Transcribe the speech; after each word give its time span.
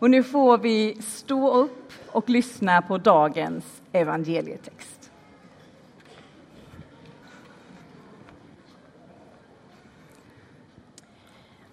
Och 0.00 0.10
nu 0.10 0.22
får 0.22 0.58
vi 0.58 0.96
stå 1.02 1.50
upp 1.54 1.92
och 2.06 2.28
lyssna 2.28 2.82
på 2.82 2.98
dagens 2.98 3.82
evangelietext. 3.92 5.10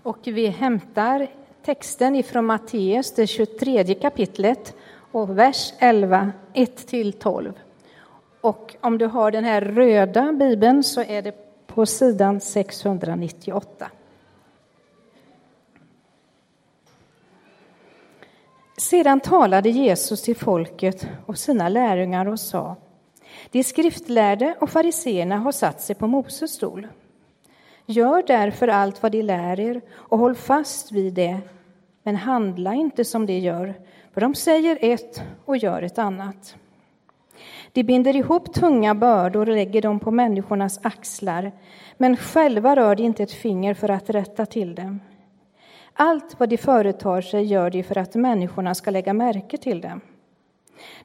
Och 0.04 0.20
vi 0.24 0.48
hämtar 0.48 1.28
texten 1.66 2.16
ifrån 2.16 2.46
Matteus, 2.46 3.16
det 3.16 3.28
23 3.28 3.94
kapitlet, 3.94 4.76
och 5.12 5.38
vers 5.38 5.74
11, 5.80 6.32
1-12. 6.54 7.54
Och 8.42 8.76
om 8.82 8.98
du 8.98 9.06
har 9.06 9.32
den 9.32 9.44
här 9.44 9.62
röda 9.62 10.32
bibeln 10.32 10.84
så 10.84 11.02
är 11.02 11.22
det 11.22 11.36
på 11.68 11.86
sidan 11.86 12.42
698. 12.42 13.92
Sedan 18.90 19.20
talade 19.20 19.70
Jesus 19.70 20.22
till 20.22 20.36
folket 20.36 21.08
och 21.26 21.38
sina 21.38 21.70
lärjungar 21.70 22.26
och 22.26 22.40
sa 22.40 22.76
De 23.52 23.64
skriftlärde 23.64 24.56
och 24.60 24.70
fariseerna 24.70 25.38
har 25.38 25.52
satt 25.52 25.82
sig 25.82 25.96
på 25.96 26.08
Moses 26.08 26.52
stol. 26.52 26.88
Gör 27.86 28.24
därför 28.28 28.68
allt 28.68 29.04
vad 29.04 29.12
de 29.12 29.22
lär 29.22 29.60
er 29.60 29.82
och 29.92 30.20
håll 30.20 30.36
fast 30.36 30.92
vid 30.92 31.14
det, 31.14 31.40
men 32.04 32.16
handla 32.16 32.74
inte 32.74 33.06
som 33.06 33.26
de 33.26 33.40
gör, 33.40 33.74
för 34.14 34.22
de 34.22 34.36
säger 34.36 34.78
ett 34.82 35.24
och 35.46 35.58
gör 35.58 35.82
ett 35.82 35.98
annat. 35.98 36.56
De 37.72 37.84
binder 37.84 38.16
ihop 38.16 38.54
tunga 38.54 38.96
bördor 38.96 39.50
och 39.50 39.56
lägger 39.56 39.82
dem 39.82 40.00
på 40.00 40.12
människornas 40.12 40.80
axlar, 40.84 41.52
men 41.98 42.18
själva 42.18 42.76
rör 42.76 42.96
de 42.96 43.04
inte 43.04 43.24
ett 43.24 43.32
finger 43.32 43.74
för 43.74 43.90
att 43.90 44.10
rätta 44.10 44.46
till 44.46 44.76
dem. 44.76 45.00
Allt 46.00 46.40
vad 46.40 46.50
de 46.50 46.58
företar 46.58 47.22
sig 47.22 47.44
gör 47.44 47.70
de 47.70 47.84
för 47.84 47.98
att 47.98 48.16
människorna 48.16 48.76
ska 48.76 48.92
lägga 48.92 49.14
märke 49.14 49.58
till 49.58 49.82
dem. 49.82 50.02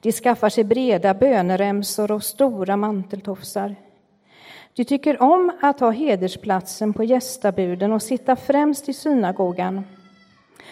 De 0.01 0.11
skaffar 0.11 0.49
sig 0.49 0.63
breda 0.63 1.13
böneremsor 1.13 2.11
och 2.11 2.23
stora 2.23 2.77
manteltofsar. 2.77 3.75
De 4.73 4.85
tycker 4.85 5.21
om 5.21 5.51
att 5.61 5.79
ha 5.79 5.91
hedersplatsen 5.91 6.93
på 6.93 7.03
gästabuden 7.03 7.91
och 7.91 8.01
sitta 8.01 8.35
främst 8.35 8.89
i 8.89 8.93
synagogan. 8.93 9.85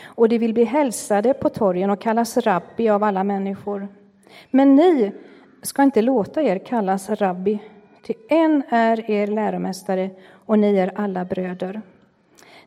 Och 0.03 0.30
de 0.30 0.38
vill 0.38 0.53
bli 0.53 0.63
hälsade 0.63 1.33
på 1.33 1.50
torgen 1.50 1.89
och 1.89 2.02
kallas 2.02 2.38
rabbi 2.38 2.89
av 2.89 3.03
alla 3.03 3.23
människor. 3.23 3.88
Men 4.52 4.75
ni 4.75 5.11
ska 5.61 5.83
inte 5.83 6.02
låta 6.02 6.41
er 6.41 6.59
kallas 6.66 7.09
rabbi, 7.09 7.59
till 8.03 8.16
en 8.30 8.63
är 8.69 9.11
er 9.11 9.28
läromästare 9.28 10.09
och 10.31 10.59
ni 10.59 10.78
är 10.78 10.91
alla 10.95 11.25
bröder. 11.25 11.81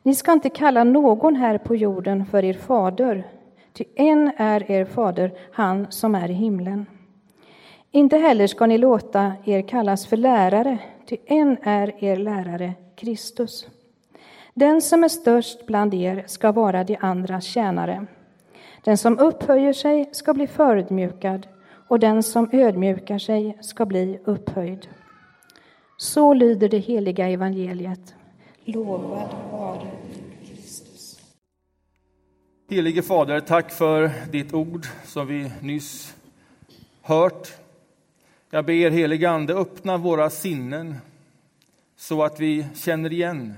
Ni 0.05 0.15
ska 0.15 0.33
inte 0.33 0.51
kalla 0.51 0.85
någon 0.85 1.37
här 1.37 1.59
på 1.59 1.77
jorden 1.77 2.27
för 2.27 2.45
er 2.45 2.55
fader, 2.55 3.27
ty 3.73 3.85
en 3.95 4.33
är 4.37 4.71
er 4.71 4.85
fader, 4.85 5.33
han 5.53 5.87
som 5.91 6.15
är 6.15 6.31
i 6.31 6.35
himlen. 6.35 6.87
Inte 7.91 8.17
heller 8.17 8.47
ska 8.47 8.67
ni 8.67 8.79
låta 8.79 9.33
er 9.45 9.63
kallas 9.63 10.07
för 10.07 10.17
lärare, 10.17 10.79
ty 11.09 11.17
en 11.27 11.57
är 11.63 12.05
er 12.05 12.17
lärare, 12.17 12.75
Kristus. 12.97 13.67
Den 14.55 14.83
som 14.83 15.05
är 15.05 15.09
störst 15.09 15.67
bland 15.67 15.95
er 15.95 16.25
ska 16.27 16.53
vara 16.53 16.85
de 16.85 16.97
andras 17.01 17.45
tjänare. 17.45 18.07
Den 18.85 18.99
som 18.99 19.19
upphöjer 19.19 19.73
sig 19.73 20.09
ska 20.13 20.35
bli 20.35 20.47
förödmjukad 20.47 21.47
och 21.89 21.99
den 21.99 22.23
som 22.23 22.49
ödmjukar 22.53 23.19
sig 23.19 23.59
ska 23.61 23.87
bli 23.87 24.19
upphöjd. 24.25 24.89
Så 25.97 26.35
lyder 26.35 26.69
det 26.69 26.79
heliga 26.79 27.29
evangeliet. 27.29 28.15
Lovad 28.67 29.31
vare 29.51 29.91
Kristus. 30.47 31.21
Helige 32.69 33.03
Fader, 33.03 33.41
tack 33.41 33.73
för 33.73 34.13
ditt 34.31 34.55
ord 34.55 34.87
som 35.05 35.27
vi 35.27 35.53
nyss 35.61 36.17
hört. 37.03 37.53
Jag 38.51 38.65
ber 38.65 38.91
helige 38.91 39.31
Ande 39.31 39.55
öppna 39.55 39.97
våra 39.97 40.31
sinnen 40.31 40.97
så 41.97 42.23
att 42.23 42.41
vi 42.41 42.67
känner 42.75 43.13
igen 43.13 43.55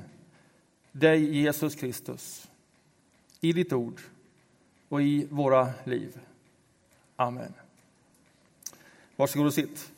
dig, 0.93 1.37
Jesus 1.37 1.75
Kristus, 1.75 2.49
i 3.41 3.53
ditt 3.53 3.73
ord 3.73 4.01
och 4.89 5.03
i 5.03 5.27
våra 5.31 5.69
liv. 5.85 6.19
Amen. 7.17 7.53
Varsågod 9.17 9.47
och 9.47 9.55
sitt. 9.55 9.96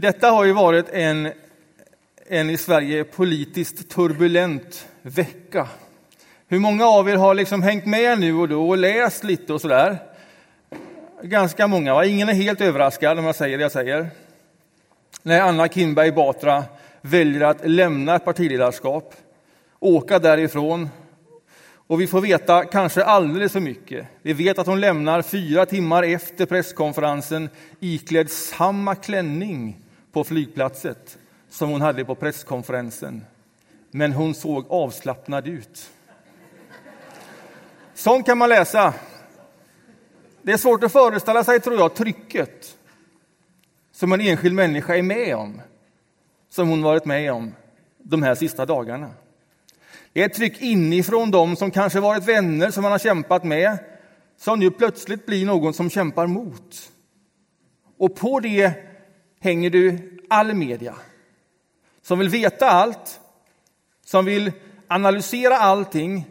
Detta 0.00 0.30
har 0.30 0.44
ju 0.44 0.52
varit 0.52 0.88
en, 0.88 1.32
en 2.26 2.50
i 2.50 2.56
Sverige 2.56 3.04
politiskt 3.04 3.90
turbulent 3.90 4.88
vecka. 5.02 5.68
Hur 6.48 6.58
många 6.58 6.86
av 6.86 7.08
er 7.08 7.16
har 7.16 7.34
liksom 7.34 7.62
hängt 7.62 7.86
med 7.86 8.20
nu 8.20 8.34
och 8.34 8.48
då 8.48 8.68
och 8.68 8.78
läst 8.78 9.24
lite 9.24 9.52
och 9.52 9.60
sådär? 9.60 9.98
Ganska 11.22 11.66
många, 11.66 11.94
va? 11.94 12.04
Ingen 12.04 12.28
är 12.28 12.32
helt 12.32 12.60
överraskad 12.60 13.18
om 13.18 13.24
jag 13.24 13.34
säger 13.34 13.58
det 13.58 13.62
jag 13.62 13.72
säger. 13.72 14.10
När 15.22 15.40
Anna 15.40 15.68
Kinberg 15.68 16.12
Batra 16.12 16.64
väljer 17.00 17.40
att 17.40 17.68
lämna 17.68 18.16
ett 18.16 18.24
partiledarskap, 18.24 19.14
åka 19.80 20.18
därifrån 20.18 20.88
och 21.86 22.00
vi 22.00 22.06
får 22.06 22.20
veta 22.20 22.64
kanske 22.64 23.04
alldeles 23.04 23.52
för 23.52 23.60
mycket. 23.60 24.06
Vi 24.22 24.32
vet 24.32 24.58
att 24.58 24.66
hon 24.66 24.80
lämnar 24.80 25.22
fyra 25.22 25.66
timmar 25.66 26.02
efter 26.02 26.46
presskonferensen 26.46 27.48
iklädd 27.80 28.30
samma 28.30 28.94
klänning 28.94 29.84
på 30.18 30.24
flygplatset 30.24 31.18
som 31.48 31.70
hon 31.70 31.80
hade 31.80 32.04
på 32.04 32.14
presskonferensen. 32.14 33.24
Men 33.90 34.12
hon 34.12 34.34
såg 34.34 34.66
avslappnad 34.68 35.48
ut. 35.48 35.90
Sånt 37.94 38.26
kan 38.26 38.38
man 38.38 38.48
läsa. 38.48 38.94
Det 40.42 40.52
är 40.52 40.56
svårt 40.56 40.84
att 40.84 40.92
föreställa 40.92 41.44
sig, 41.44 41.60
tror 41.60 41.76
jag, 41.76 41.94
trycket 41.94 42.76
som 43.92 44.12
en 44.12 44.20
enskild 44.20 44.54
människa 44.54 44.96
är 44.96 45.02
med 45.02 45.36
om, 45.36 45.60
som 46.50 46.68
hon 46.68 46.82
varit 46.82 47.04
med 47.04 47.32
om 47.32 47.54
de 47.98 48.22
här 48.22 48.34
sista 48.34 48.66
dagarna. 48.66 49.10
Det 50.12 50.22
är 50.22 50.26
ett 50.26 50.34
tryck 50.34 50.62
inifrån 50.62 51.30
dem 51.30 51.56
som 51.56 51.70
kanske 51.70 52.00
varit 52.00 52.28
vänner 52.28 52.70
som 52.70 52.82
man 52.82 52.92
har 52.92 52.98
kämpat 52.98 53.44
med, 53.44 53.78
som 54.36 54.58
nu 54.58 54.70
plötsligt 54.70 55.26
blir 55.26 55.46
någon 55.46 55.74
som 55.74 55.90
kämpar 55.90 56.26
mot. 56.26 56.92
Och 57.98 58.16
på 58.16 58.40
det 58.40 58.87
hänger 59.40 59.70
du 59.70 59.98
all 60.28 60.54
media 60.54 60.94
som 62.02 62.18
vill 62.18 62.28
veta 62.28 62.70
allt, 62.70 63.20
som 64.04 64.24
vill 64.24 64.52
analysera 64.88 65.58
allting 65.58 66.24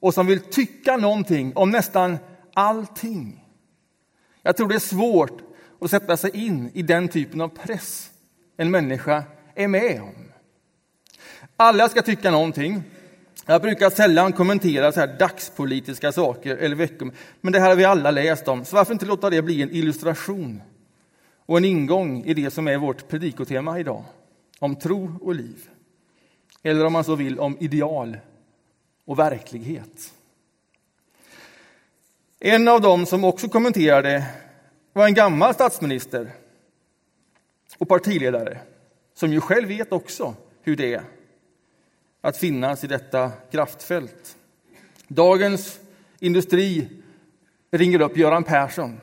och 0.00 0.14
som 0.14 0.26
vill 0.26 0.40
tycka 0.40 0.96
någonting 0.96 1.52
om 1.56 1.70
nästan 1.70 2.18
allting. 2.54 3.44
Jag 4.42 4.56
tror 4.56 4.68
det 4.68 4.74
är 4.74 4.78
svårt 4.78 5.40
att 5.80 5.90
sätta 5.90 6.16
sig 6.16 6.46
in 6.46 6.70
i 6.74 6.82
den 6.82 7.08
typen 7.08 7.40
av 7.40 7.48
press 7.48 8.10
en 8.56 8.70
människa 8.70 9.24
är 9.54 9.68
med 9.68 10.02
om. 10.02 10.32
Alla 11.56 11.88
ska 11.88 12.02
tycka 12.02 12.30
någonting. 12.30 12.82
Jag 13.46 13.62
brukar 13.62 13.90
sällan 13.90 14.32
kommentera 14.32 14.92
så 14.92 15.00
här 15.00 15.18
dagspolitiska 15.18 16.12
saker 16.12 16.56
eller 16.56 16.76
veckor, 16.76 17.12
men 17.40 17.52
det 17.52 17.60
här 17.60 17.68
har 17.68 17.76
vi 17.76 17.84
alla 17.84 18.10
läst 18.10 18.48
om, 18.48 18.64
så 18.64 18.76
varför 18.76 18.92
inte 18.92 19.06
låta 19.06 19.30
det 19.30 19.42
bli 19.42 19.62
en 19.62 19.70
illustration 19.70 20.62
och 21.52 21.58
en 21.58 21.64
ingång 21.64 22.24
i 22.24 22.34
det 22.34 22.50
som 22.50 22.68
är 22.68 22.78
vårt 22.78 23.08
predikotema 23.08 23.80
idag, 23.80 24.04
om 24.58 24.76
tro 24.76 25.18
och 25.22 25.34
liv. 25.34 25.68
Eller 26.62 26.84
om 26.84 26.92
man 26.92 27.04
så 27.04 27.14
vill, 27.14 27.38
om 27.38 27.56
ideal 27.60 28.16
och 29.04 29.18
verklighet. 29.18 30.14
En 32.40 32.68
av 32.68 32.80
dem 32.80 33.06
som 33.06 33.24
också 33.24 33.48
kommenterade 33.48 34.26
var 34.92 35.06
en 35.06 35.14
gammal 35.14 35.54
statsminister 35.54 36.30
och 37.78 37.88
partiledare 37.88 38.58
som 39.14 39.32
ju 39.32 39.40
själv 39.40 39.68
vet 39.68 39.92
också 39.92 40.34
hur 40.62 40.76
det 40.76 40.94
är 40.94 41.02
att 42.20 42.36
finnas 42.36 42.84
i 42.84 42.86
detta 42.86 43.32
kraftfält. 43.50 44.36
Dagens 45.08 45.80
Industri 46.18 46.88
ringer 47.70 48.00
upp 48.00 48.16
Göran 48.16 48.44
Persson. 48.44 49.00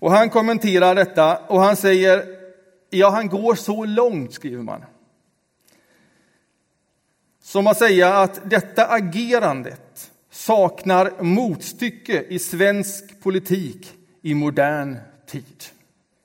Och 0.00 0.12
han 0.12 0.30
kommenterar 0.30 0.94
detta 0.94 1.36
och 1.36 1.60
han 1.60 1.76
säger, 1.76 2.26
ja 2.90 3.10
han 3.10 3.28
går 3.28 3.54
så 3.54 3.84
långt, 3.84 4.34
skriver 4.34 4.62
man. 4.62 4.84
Som 7.42 7.66
att 7.66 7.78
säga 7.78 8.14
att 8.14 8.50
detta 8.50 8.86
agerandet 8.86 10.10
saknar 10.30 11.22
motstycke 11.22 12.22
i 12.28 12.38
svensk 12.38 13.20
politik 13.22 13.94
i 14.22 14.34
modern 14.34 14.98
tid. 15.26 15.64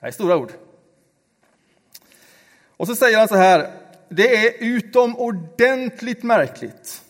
Det 0.00 0.06
är 0.06 0.10
stora 0.10 0.36
ord. 0.36 0.52
Och 2.76 2.86
så 2.86 2.96
säger 2.96 3.18
han 3.18 3.28
så 3.28 3.36
här, 3.36 3.70
det 4.08 4.46
är 4.46 4.52
utomordentligt 4.58 6.22
märkligt 6.22 7.02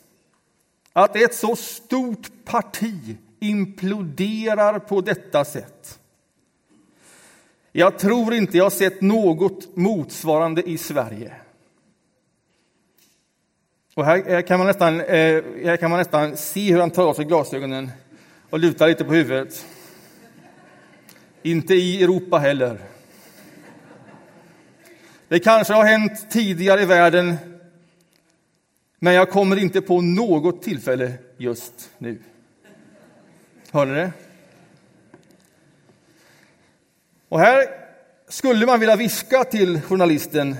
att 0.93 1.17
ett 1.17 1.35
så 1.35 1.57
stort 1.57 2.31
parti 2.45 3.17
imploderar 3.41 4.79
på 4.79 5.01
detta 5.01 5.45
sätt. 5.45 5.99
Jag 7.77 7.99
tror 7.99 8.35
inte 8.35 8.59
jag 8.59 8.73
sett 8.73 9.01
något 9.01 9.77
motsvarande 9.77 10.63
i 10.63 10.79
Sverige. 10.79 11.33
Och 13.95 14.05
här, 14.05 14.43
kan 14.43 14.59
man 14.59 14.67
nästan, 14.67 15.01
eh, 15.01 15.43
här 15.65 15.77
kan 15.77 15.91
man 15.91 15.99
nästan 15.99 16.37
se 16.37 16.73
hur 16.73 16.81
han 16.81 16.91
tar 16.91 17.09
av 17.09 17.15
sig 17.15 17.25
glasögonen 17.25 17.91
och 18.51 18.59
lutar 18.59 18.89
lite 18.89 19.05
på 19.05 19.13
huvudet. 19.13 19.67
Inte 21.43 21.75
i 21.75 22.03
Europa 22.03 22.39
heller. 22.39 22.79
Det 25.29 25.39
kanske 25.39 25.75
har 25.75 25.85
hänt 25.85 26.31
tidigare 26.31 26.83
i 26.83 26.87
världen, 26.87 27.37
men 28.99 29.15
jag 29.15 29.31
kommer 29.31 29.57
inte 29.57 29.81
på 29.81 30.01
något 30.01 30.63
tillfälle 30.63 31.13
just 31.37 31.91
nu. 31.99 32.19
Hör 33.73 33.87
ni 33.87 33.95
det? 33.95 34.13
Och 37.35 37.41
här 37.41 37.69
skulle 38.29 38.67
man 38.67 38.81
vilja 38.81 38.97
viska 38.97 39.45
till 39.45 39.81
journalisten, 39.81 40.57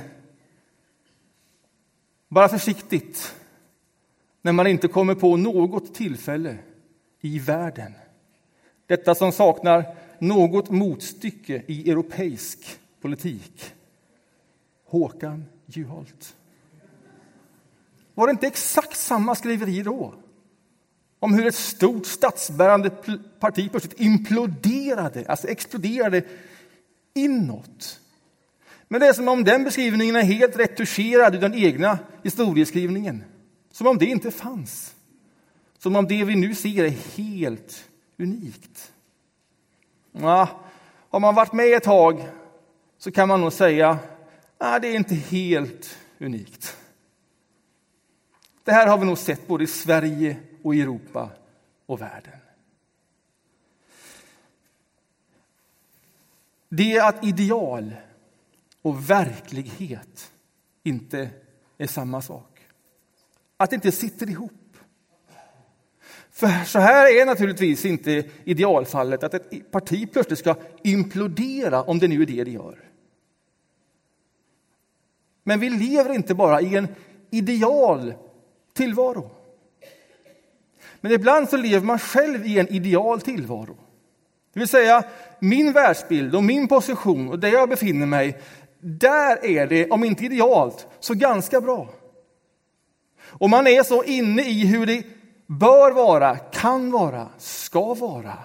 bara 2.29 2.49
försiktigt, 2.49 3.35
när 4.43 4.53
man 4.53 4.67
inte 4.67 4.89
kommer 4.89 5.15
på 5.15 5.37
något 5.37 5.95
tillfälle 5.95 6.57
i 7.21 7.39
världen. 7.39 7.93
Detta 8.87 9.15
som 9.15 9.33
saknar 9.33 9.97
något 10.19 10.71
motstycke 10.71 11.63
i 11.67 11.91
europeisk 11.91 12.79
politik. 13.01 13.73
Håkan 14.85 15.45
Juholt. 15.67 16.37
Var 18.15 18.27
det 18.27 18.31
inte 18.31 18.47
exakt 18.47 18.97
samma 18.97 19.35
skriveri 19.35 19.83
då? 19.83 20.15
Om 21.19 21.35
hur 21.35 21.47
ett 21.47 21.55
stort 21.55 22.07
statsbärande 22.07 22.91
parti 23.41 23.71
plötsligt 23.71 24.01
imploderade, 24.01 25.25
alltså 25.29 25.49
exploderade 25.49 26.23
inåt. 27.15 28.01
Men 28.89 29.01
det 29.01 29.07
är 29.07 29.13
som 29.13 29.29
om 29.29 29.45
den 29.45 29.65
beskrivningen 29.65 30.17
är 30.17 30.23
helt 30.23 30.59
retuscherad 30.59 31.35
ur 31.35 31.41
den 31.41 31.55
egna 31.55 31.99
historieskrivningen. 32.23 33.25
Som 33.71 33.87
om 33.87 33.99
det 33.99 34.07
inte 34.07 34.31
fanns. 34.31 34.95
Som 35.79 35.97
om 35.97 36.07
det 36.07 36.25
vi 36.25 36.37
nu 36.37 36.55
ser 36.55 36.85
är 36.85 37.17
helt 37.17 37.89
unikt. 38.19 38.93
Ja, 40.13 40.49
har 41.11 41.21
man 41.21 41.35
varit 41.35 41.53
med 41.53 41.77
ett 41.77 41.83
tag 41.83 42.29
så 42.99 43.13
kan 43.13 43.29
man 43.29 43.41
nog 43.41 43.53
säga 43.53 43.99
att 44.59 44.83
det 44.83 44.89
är 44.89 44.95
inte 44.95 45.15
helt 45.15 45.99
unikt. 46.19 46.77
Det 48.65 48.73
här 48.73 48.87
har 48.87 48.99
vi 48.99 49.07
nog 49.07 49.19
sett 49.19 49.47
både 49.47 49.65
i 49.65 49.67
Sverige 49.67 50.37
och 50.63 50.75
i 50.75 50.81
Europa 50.81 51.31
och 51.87 52.01
världen. 52.01 52.44
Det 56.77 56.97
är 56.97 57.09
att 57.09 57.25
ideal 57.25 57.95
och 58.83 59.11
verklighet 59.11 60.33
inte 60.83 61.31
är 61.79 61.87
samma 61.87 62.23
sak. 62.23 62.61
Att 63.57 63.71
det 63.71 63.77
inte 63.77 63.93
sitter 63.93 64.31
ihop. 64.31 64.53
För 66.31 66.65
så 66.65 66.79
här 66.79 67.21
är 67.21 67.27
naturligtvis 67.27 67.85
inte 67.85 68.25
idealfallet, 68.45 69.23
att 69.23 69.35
ett 69.35 69.71
parti 69.71 70.13
plötsligt 70.13 70.39
ska 70.39 70.55
implodera, 70.83 71.83
om 71.83 71.99
det 71.99 72.09
nu 72.09 72.23
är 72.23 72.27
det 72.27 72.45
det 72.45 72.51
gör. 72.51 72.79
Men 75.43 75.61
vi 75.61 75.71
lever 75.71 76.15
inte 76.15 76.35
bara 76.35 76.61
i 76.61 76.77
en 76.77 76.89
ideal 77.31 78.15
tillvaro. 78.73 79.31
Men 81.01 81.13
ibland 81.13 81.49
så 81.49 81.57
lever 81.57 81.87
man 81.87 81.99
själv 81.99 82.47
i 82.47 82.59
en 82.59 82.69
ideal 82.69 83.21
tillvaro. 83.21 83.84
Det 84.55 84.61
vill 84.61 84.69
säga, 84.69 85.05
min 85.39 85.73
världsbild 85.73 86.35
och 86.35 86.45
min 86.45 86.69
position 86.69 87.29
och 87.29 87.39
där 87.39 87.49
jag 87.49 87.69
befinner 87.69 88.07
mig, 88.07 88.39
där 88.81 89.47
är 89.47 89.67
det, 89.67 89.91
om 89.91 90.05
inte 90.05 90.25
idealt, 90.25 90.87
så 91.01 91.15
ganska 91.15 91.61
bra. 91.61 91.89
Och 93.23 93.51
man 93.51 93.67
är 93.67 93.83
så 93.83 94.05
inne 94.05 94.43
i 94.43 94.67
hur 94.67 94.87
det 94.87 95.03
bör 95.47 95.93
vara, 95.93 96.37
kan 96.37 96.91
vara, 96.91 97.29
ska 97.39 97.95
vara. 97.95 98.39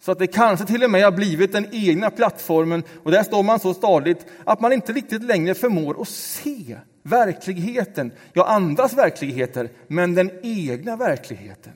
Så 0.00 0.12
att 0.12 0.18
det 0.18 0.26
kanske 0.26 0.66
till 0.66 0.84
och 0.84 0.90
med 0.90 1.04
har 1.04 1.12
blivit 1.12 1.52
den 1.52 1.66
egna 1.72 2.10
plattformen 2.10 2.82
och 3.02 3.10
där 3.10 3.22
står 3.22 3.42
man 3.42 3.60
så 3.60 3.74
stadigt 3.74 4.26
att 4.44 4.60
man 4.60 4.72
inte 4.72 4.92
riktigt 4.92 5.22
längre 5.22 5.54
förmår 5.54 6.02
att 6.02 6.08
se 6.08 6.76
verkligheten, 7.02 8.12
Jag 8.32 8.48
andras 8.48 8.92
verkligheter, 8.92 9.70
men 9.86 10.14
den 10.14 10.30
egna 10.42 10.96
verkligheten. 10.96 11.72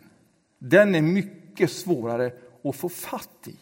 Den 0.59 0.95
är 0.95 1.03
mycket 1.03 1.71
svårare 1.71 2.33
att 2.65 2.77
få 2.77 2.89
fatt 2.89 3.49
i. 3.49 3.57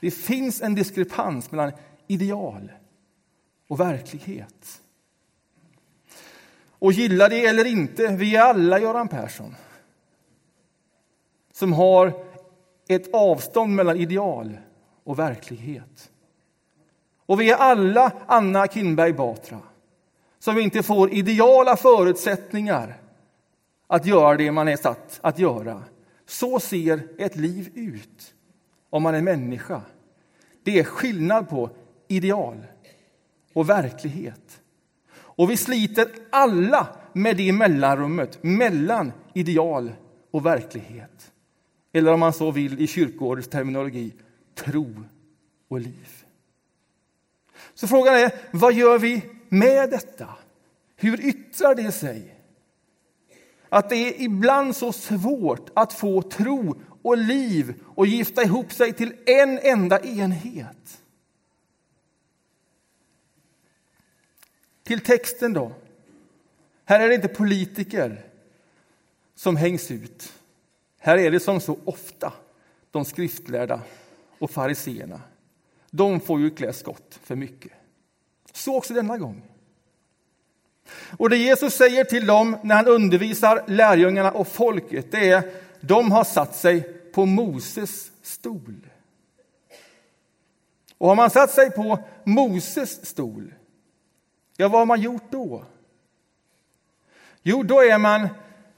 Det 0.00 0.10
finns 0.10 0.62
en 0.62 0.74
diskrepans 0.74 1.50
mellan 1.50 1.72
ideal 2.06 2.72
och 3.68 3.80
verklighet. 3.80 4.80
Och 6.78 6.92
gilla 6.92 7.28
det 7.28 7.46
eller 7.46 7.64
inte, 7.64 8.08
vi 8.08 8.36
är 8.36 8.42
alla 8.42 8.80
Göran 8.80 9.08
Persson 9.08 9.54
som 11.52 11.72
har 11.72 12.24
ett 12.88 13.14
avstånd 13.14 13.74
mellan 13.74 13.96
ideal 13.96 14.58
och 15.04 15.18
verklighet. 15.18 16.10
Och 17.26 17.40
vi 17.40 17.50
är 17.50 17.56
alla 17.56 18.12
Anna 18.26 18.66
Kinberg 18.66 19.12
Batra 19.12 19.60
som 20.38 20.58
inte 20.58 20.82
får 20.82 21.12
ideala 21.12 21.76
förutsättningar 21.76 22.96
att 23.86 24.06
göra 24.06 24.36
det 24.36 24.52
man 24.52 24.68
är 24.68 24.76
satt 24.76 25.18
att 25.22 25.38
göra. 25.38 25.82
Så 26.26 26.60
ser 26.60 27.08
ett 27.18 27.36
liv 27.36 27.70
ut 27.74 28.34
om 28.90 29.02
man 29.02 29.14
är 29.14 29.22
människa. 29.22 29.82
Det 30.62 30.78
är 30.78 30.84
skillnad 30.84 31.48
på 31.48 31.70
ideal 32.08 32.66
och 33.52 33.70
verklighet. 33.70 34.60
Och 35.16 35.50
vi 35.50 35.56
sliter 35.56 36.08
alla 36.30 36.88
med 37.12 37.36
det 37.36 37.52
mellanrummet 37.52 38.42
mellan 38.42 39.12
ideal 39.34 39.92
och 40.30 40.46
verklighet. 40.46 41.32
Eller 41.92 42.12
om 42.12 42.20
man 42.20 42.32
så 42.32 42.50
vill 42.50 42.80
i 42.80 42.86
kyrkårets 42.86 43.48
terminologi, 43.48 44.12
tro 44.54 45.04
och 45.68 45.80
liv. 45.80 46.24
Så 47.74 47.88
frågan 47.88 48.14
är, 48.14 48.32
vad 48.50 48.72
gör 48.72 48.98
vi 48.98 49.22
med 49.48 49.90
detta? 49.90 50.28
Hur 50.96 51.20
yttrar 51.26 51.74
det 51.74 51.92
sig? 51.92 52.35
Att 53.76 53.88
det 53.88 53.96
är 53.96 54.22
ibland 54.22 54.76
så 54.76 54.92
svårt 54.92 55.70
att 55.74 55.92
få 55.92 56.22
tro 56.22 56.80
och 57.02 57.16
liv 57.16 57.74
och 57.84 58.06
gifta 58.06 58.42
ihop 58.42 58.72
sig 58.72 58.92
till 58.92 59.14
en 59.26 59.58
enda 59.58 60.00
enhet. 60.00 61.02
Till 64.82 65.00
texten 65.00 65.52
då. 65.52 65.72
Här 66.84 67.00
är 67.00 67.08
det 67.08 67.14
inte 67.14 67.28
politiker 67.28 68.26
som 69.34 69.56
hängs 69.56 69.90
ut. 69.90 70.32
Här 70.98 71.18
är 71.18 71.30
det 71.30 71.40
som 71.40 71.60
så 71.60 71.78
ofta 71.84 72.32
de 72.90 73.04
skriftlärda 73.04 73.80
och 74.38 74.50
fariseerna. 74.50 75.20
De 75.90 76.20
får 76.20 76.40
ju 76.40 76.50
klä 76.50 76.72
skott 76.72 77.20
för 77.22 77.36
mycket. 77.36 77.72
Så 78.52 78.76
också 78.76 78.94
denna 78.94 79.18
gång. 79.18 79.55
Och 81.18 81.30
det 81.30 81.36
Jesus 81.36 81.74
säger 81.74 82.04
till 82.04 82.26
dem 82.26 82.56
när 82.62 82.74
han 82.74 82.86
undervisar 82.86 83.64
lärjungarna 83.66 84.30
och 84.30 84.48
folket, 84.48 85.06
det 85.10 85.30
är 85.30 85.42
de 85.80 86.12
har 86.12 86.24
satt 86.24 86.56
sig 86.56 86.80
på 87.14 87.26
Moses 87.26 88.10
stol. 88.22 88.86
Och 90.98 91.08
har 91.08 91.14
man 91.14 91.30
satt 91.30 91.50
sig 91.50 91.70
på 91.70 91.98
Moses 92.24 93.06
stol, 93.06 93.54
ja, 94.56 94.68
vad 94.68 94.80
har 94.80 94.86
man 94.86 95.00
gjort 95.00 95.30
då? 95.30 95.64
Jo, 97.42 97.62
då 97.62 97.80
är 97.80 97.98
man 97.98 98.28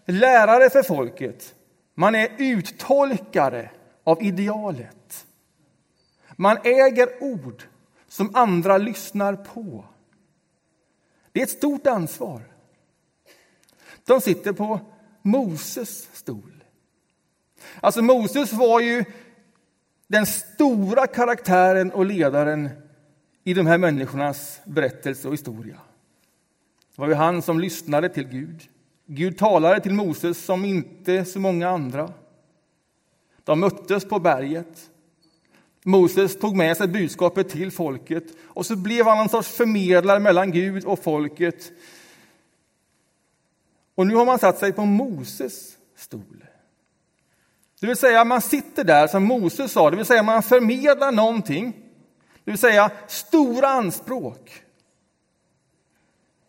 lärare 0.06 0.70
för 0.70 0.82
folket. 0.82 1.54
Man 1.94 2.14
är 2.14 2.28
uttolkare 2.38 3.70
av 4.04 4.22
idealet. 4.22 5.26
Man 6.36 6.58
äger 6.64 7.22
ord 7.22 7.62
som 8.08 8.34
andra 8.34 8.78
lyssnar 8.78 9.36
på. 9.36 9.84
Det 11.38 11.42
är 11.42 11.46
ett 11.46 11.50
stort 11.50 11.86
ansvar. 11.86 12.42
De 14.04 14.20
sitter 14.20 14.52
på 14.52 14.80
Moses 15.22 16.08
stol. 16.12 16.64
Alltså 17.80 18.02
Moses 18.02 18.52
var 18.52 18.80
ju 18.80 19.04
den 20.06 20.26
stora 20.26 21.06
karaktären 21.06 21.92
och 21.92 22.06
ledaren 22.06 22.68
i 23.44 23.54
de 23.54 23.66
här 23.66 23.78
människornas 23.78 24.60
berättelse 24.64 25.28
och 25.28 25.34
historia. 25.34 25.78
Det 26.94 27.00
var 27.00 27.08
ju 27.08 27.14
han 27.14 27.42
som 27.42 27.60
lyssnade 27.60 28.08
till 28.08 28.28
Gud. 28.28 28.68
Gud 29.06 29.38
talade 29.38 29.80
till 29.80 29.94
Moses 29.94 30.44
som 30.44 30.64
inte 30.64 31.24
så 31.24 31.40
många 31.40 31.68
andra. 31.68 32.12
De 33.44 33.60
möttes 33.60 34.04
på 34.04 34.18
berget. 34.18 34.87
Moses 35.88 36.38
tog 36.38 36.56
med 36.56 36.76
sig 36.76 36.88
budskapet 36.88 37.48
till 37.48 37.70
folket 37.70 38.24
och 38.44 38.66
så 38.66 38.76
blev 38.76 39.06
han 39.06 39.18
en 39.18 39.28
sorts 39.28 39.48
förmedlare 39.48 40.18
mellan 40.18 40.50
Gud 40.50 40.84
och 40.84 40.98
folket. 40.98 41.72
Och 43.94 44.06
nu 44.06 44.14
har 44.14 44.26
man 44.26 44.38
satt 44.38 44.58
sig 44.58 44.72
på 44.72 44.84
Moses 44.84 45.76
stol. 45.96 46.44
Det 47.80 47.86
vill 47.86 47.96
säga, 47.96 48.24
man 48.24 48.40
sitter 48.40 48.84
där 48.84 49.06
som 49.06 49.24
Moses 49.24 49.72
sa, 49.72 49.90
det 49.90 49.96
vill 49.96 50.06
säga 50.06 50.22
man 50.22 50.42
förmedlar 50.42 51.12
någonting 51.12 51.72
Det 52.44 52.50
vill 52.50 52.58
säga 52.58 52.90
stora 53.06 53.68
anspråk 53.68 54.62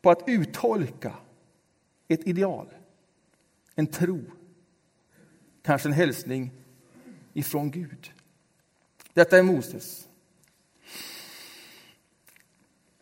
på 0.01 0.11
att 0.11 0.23
uttolka 0.27 1.13
ett 2.07 2.27
ideal, 2.27 2.67
en 3.75 3.87
tro, 3.87 4.21
kanske 5.63 5.89
en 5.89 5.93
hälsning 5.93 6.51
ifrån 7.33 7.71
Gud. 7.71 8.11
Detta 9.13 9.37
är 9.37 9.43
Moses. 9.43 10.07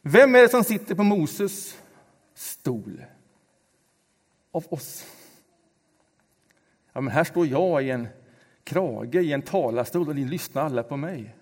Vem 0.02 0.36
är 0.36 0.42
det 0.42 0.50
som 0.50 0.64
sitter 0.64 0.96
på 0.96 1.04
Moses 1.04 1.78
stol? 2.34 3.06
Av 4.52 4.66
oss. 4.70 5.06
Ja, 6.94 7.02
men 7.02 7.14
här 7.14 7.24
står 7.24 7.48
jag 7.48 7.84
i 7.84 7.90
en 7.90 8.08
krage 8.64 9.16
i 9.16 9.34
en 9.34 9.42
talarstol 9.42 10.10
och 10.10 10.16
ni 10.16 10.26
lyssnar 10.26 10.66
alla 10.66 10.84
på 10.84 10.98
mig. 10.98 11.36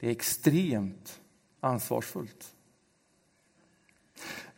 Det 0.00 0.06
är 0.06 0.10
extremt 0.10 1.20
ansvarsfullt. 1.60 2.54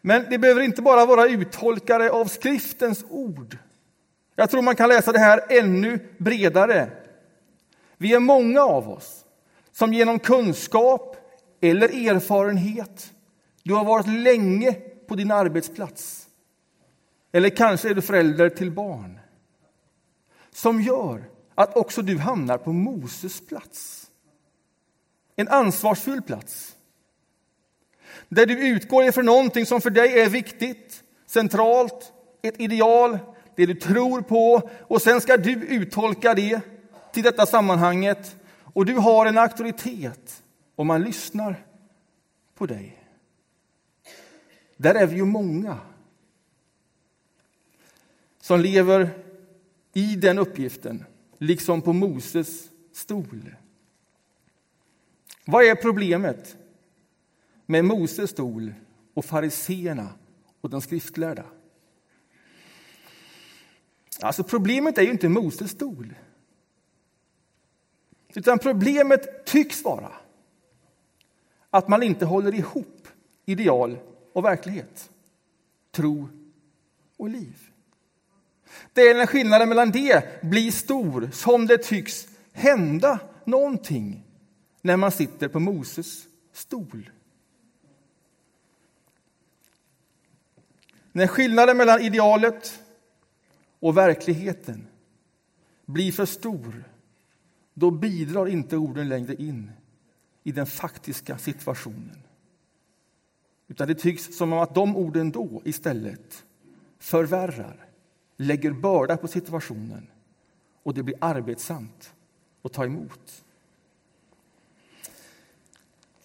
Men 0.00 0.26
det 0.30 0.38
behöver 0.38 0.60
inte 0.60 0.82
bara 0.82 1.06
vara 1.06 1.28
uttolkare 1.28 2.10
av 2.10 2.24
skriftens 2.24 3.04
ord. 3.08 3.58
Jag 4.34 4.50
tror 4.50 4.62
man 4.62 4.76
kan 4.76 4.88
läsa 4.88 5.12
det 5.12 5.18
här 5.18 5.40
ännu 5.48 5.98
bredare. 6.18 6.90
Vi 8.02 8.14
är 8.14 8.20
många 8.20 8.60
av 8.60 8.90
oss 8.90 9.24
som 9.72 9.92
genom 9.92 10.18
kunskap 10.18 11.16
eller 11.60 12.08
erfarenhet, 12.08 13.12
du 13.62 13.74
har 13.74 13.84
varit 13.84 14.08
länge 14.08 14.72
på 15.08 15.14
din 15.14 15.30
arbetsplats, 15.30 16.28
eller 17.32 17.48
kanske 17.48 17.90
är 17.90 17.94
du 17.94 18.02
förälder 18.02 18.48
till 18.50 18.70
barn, 18.70 19.18
som 20.50 20.80
gör 20.80 21.24
att 21.54 21.76
också 21.76 22.02
du 22.02 22.18
hamnar 22.18 22.58
på 22.58 22.72
Moses 22.72 23.46
plats. 23.46 24.10
En 25.36 25.48
ansvarsfull 25.48 26.22
plats. 26.22 26.76
Där 28.28 28.46
du 28.46 28.68
utgår 28.68 29.04
ifrån 29.04 29.26
någonting 29.26 29.66
som 29.66 29.80
för 29.80 29.90
dig 29.90 30.20
är 30.20 30.28
viktigt, 30.28 31.04
centralt, 31.26 32.12
ett 32.42 32.60
ideal, 32.60 33.18
det 33.56 33.66
du 33.66 33.74
tror 33.74 34.20
på 34.20 34.70
och 34.80 35.02
sen 35.02 35.20
ska 35.20 35.36
du 35.36 35.52
uttolka 35.52 36.34
det 36.34 36.60
till 37.12 37.22
detta 37.22 37.46
sammanhanget 37.46 38.36
och 38.62 38.86
du 38.86 38.94
har 38.94 39.26
en 39.26 39.38
auktoritet 39.38 40.42
och 40.74 40.86
man 40.86 41.02
lyssnar 41.02 41.66
på 42.54 42.66
dig. 42.66 42.98
Där 44.76 44.94
är 44.94 45.06
vi 45.06 45.16
ju 45.16 45.24
många 45.24 45.78
som 48.40 48.60
lever 48.60 49.10
i 49.92 50.16
den 50.16 50.38
uppgiften, 50.38 51.04
liksom 51.38 51.82
på 51.82 51.92
Moses 51.92 52.70
stol. 52.92 53.54
Vad 55.44 55.64
är 55.64 55.74
problemet 55.74 56.56
med 57.66 57.84
Moses 57.84 58.30
stol 58.30 58.74
och 59.14 59.24
fariseerna 59.24 60.08
och 60.60 60.70
de 60.70 60.80
skriftlärda? 60.80 61.44
Alltså 64.20 64.44
problemet 64.44 64.98
är 64.98 65.02
ju 65.02 65.10
inte 65.10 65.28
Moses 65.28 65.70
stol. 65.70 66.14
Utan 68.34 68.58
problemet 68.58 69.44
tycks 69.46 69.84
vara 69.84 70.12
att 71.70 71.88
man 71.88 72.02
inte 72.02 72.24
håller 72.24 72.54
ihop 72.54 73.08
ideal 73.44 73.98
och 74.32 74.44
verklighet, 74.44 75.10
tro 75.90 76.28
och 77.16 77.28
liv. 77.28 77.58
Det 78.92 79.00
är 79.00 79.14
när 79.14 79.26
skillnaden 79.26 79.68
mellan 79.68 79.90
det 79.90 80.42
blir 80.42 80.70
stor 80.70 81.30
som 81.32 81.66
det 81.66 81.78
tycks 81.78 82.28
hända 82.52 83.18
någonting 83.44 84.22
när 84.80 84.96
man 84.96 85.12
sitter 85.12 85.48
på 85.48 85.60
Moses 85.60 86.26
stol. 86.52 87.10
När 91.12 91.26
skillnaden 91.26 91.76
mellan 91.76 92.00
idealet 92.00 92.82
och 93.80 93.96
verkligheten 93.96 94.86
blir 95.86 96.12
för 96.12 96.26
stor 96.26 96.84
då 97.74 97.90
bidrar 97.90 98.46
inte 98.48 98.76
orden 98.76 99.08
längre 99.08 99.34
in 99.34 99.70
i 100.42 100.52
den 100.52 100.66
faktiska 100.66 101.38
situationen. 101.38 102.22
Utan 103.68 103.88
det 103.88 103.94
tycks 103.94 104.36
som 104.36 104.52
om 104.52 104.58
att 104.58 104.74
de 104.74 104.96
orden 104.96 105.30
då 105.30 105.62
istället 105.64 106.44
förvärrar, 106.98 107.86
lägger 108.36 108.72
börda 108.72 109.16
på 109.16 109.28
situationen 109.28 110.06
och 110.82 110.94
det 110.94 111.02
blir 111.02 111.16
arbetsamt 111.20 112.12
att 112.62 112.72
ta 112.72 112.84
emot. 112.84 113.44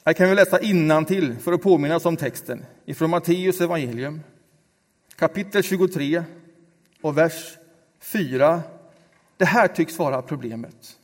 Här 0.05 0.13
kan 0.13 0.29
vi 0.29 0.35
läsa 0.35 1.05
till 1.05 1.35
för 1.35 1.53
att 1.53 1.61
påminna 1.61 1.95
oss 1.95 2.05
om 2.05 2.17
texten 2.17 2.65
ifrån 2.85 3.09
Matteus 3.09 3.61
evangelium 3.61 4.21
kapitel 5.15 5.63
23 5.63 6.23
och 7.01 7.17
vers 7.17 7.57
4. 7.99 8.61
Det 9.37 9.45
här 9.45 9.67
tycks 9.67 9.99
vara 9.99 10.21
problemet. 10.21 10.97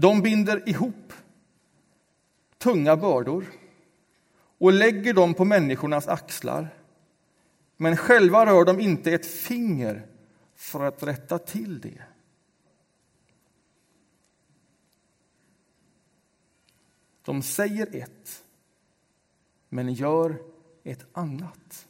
De 0.00 0.22
binder 0.22 0.68
ihop 0.68 1.12
tunga 2.58 2.96
bördor 2.96 3.46
och 4.58 4.72
lägger 4.72 5.14
dem 5.14 5.34
på 5.34 5.44
människornas 5.44 6.08
axlar. 6.08 6.74
Men 7.76 7.96
själva 7.96 8.46
rör 8.46 8.64
de 8.64 8.80
inte 8.80 9.12
ett 9.12 9.26
finger 9.26 10.06
för 10.54 10.84
att 10.84 11.02
rätta 11.02 11.38
till 11.38 11.80
det. 11.80 12.02
De 17.24 17.42
säger 17.42 17.96
ett, 17.96 18.44
men 19.68 19.92
gör 19.92 20.42
ett 20.84 21.06
annat. 21.12 21.88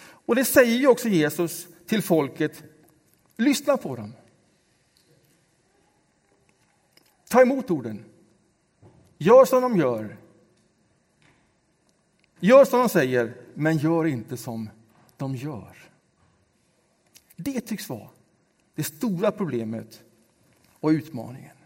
Och 0.00 0.34
det 0.34 0.44
säger 0.44 0.76
ju 0.76 0.86
också 0.86 1.08
Jesus 1.08 1.68
till 1.86 2.02
folket. 2.02 2.62
Lyssna 3.36 3.76
på 3.76 3.96
dem. 3.96 4.12
Ta 7.28 7.42
emot 7.42 7.70
orden. 7.70 8.04
Gör 9.18 9.44
som 9.44 9.62
de 9.62 9.76
gör. 9.76 10.16
Gör 12.40 12.64
som 12.64 12.78
de 12.78 12.88
säger, 12.88 13.34
men 13.54 13.78
gör 13.78 14.06
inte 14.06 14.36
som 14.36 14.70
de 15.16 15.36
gör. 15.36 15.76
Det 17.36 17.60
tycks 17.60 17.88
vara 17.88 18.08
det 18.74 18.84
stora 18.84 19.30
problemet 19.30 20.02
och 20.80 20.88
utmaningen. 20.88 21.56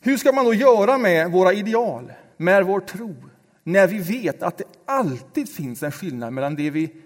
Hur 0.00 0.16
ska 0.16 0.32
man 0.32 0.44
då 0.44 0.54
göra 0.54 0.98
med 0.98 1.32
våra 1.32 1.52
ideal, 1.52 2.12
med 2.36 2.66
vår 2.66 2.80
tro, 2.80 3.14
när 3.62 3.86
vi 3.86 3.98
vet 3.98 4.42
att 4.42 4.58
det 4.58 4.64
alltid 4.84 5.48
finns 5.48 5.82
en 5.82 5.92
skillnad 5.92 6.32
mellan 6.32 6.54
det 6.54 6.70
vi 6.70 7.02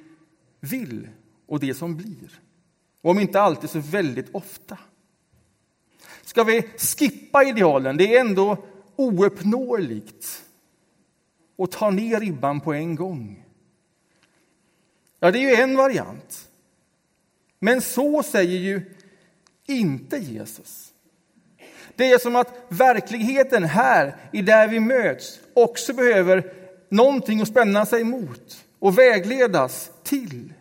vill 0.60 1.08
och 1.46 1.60
det 1.60 1.74
som 1.74 1.96
blir? 1.96 2.40
Och 3.00 3.10
om 3.10 3.18
inte 3.18 3.40
alltid 3.40 3.70
så 3.70 3.78
väldigt 3.78 4.34
ofta. 4.34 4.78
Ska 6.22 6.44
vi 6.44 6.62
skippa 6.62 7.44
idealen? 7.44 7.96
Det 7.96 8.16
är 8.16 8.20
ändå 8.20 8.64
ouppnåeligt 8.96 10.42
och 11.56 11.70
ta 11.70 11.90
ner 11.90 12.20
ribban 12.20 12.60
på 12.60 12.72
en 12.72 12.94
gång. 12.94 13.44
Ja, 15.20 15.30
det 15.30 15.38
är 15.38 15.50
ju 15.50 15.54
en 15.54 15.76
variant. 15.76 16.48
Men 17.58 17.80
så 17.80 18.22
säger 18.22 18.58
ju 18.58 18.94
inte 19.66 20.16
Jesus. 20.16 20.92
Det 21.94 22.12
är 22.12 22.18
som 22.18 22.36
att 22.36 22.66
verkligheten 22.68 23.64
här, 23.64 24.16
i 24.32 24.42
där 24.42 24.68
vi 24.68 24.80
möts, 24.80 25.40
också 25.54 25.92
behöver 25.92 26.54
någonting 26.88 27.40
att 27.40 27.48
spänna 27.48 27.86
sig 27.86 28.04
mot 28.04 28.64
och 28.78 28.98
vägledas 28.98 29.90
till. 30.02 30.52